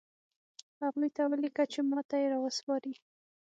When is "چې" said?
1.71-1.79